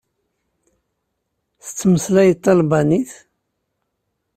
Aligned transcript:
Tettmeslayeḍ 1.65 2.37
talbanit? 2.43 3.11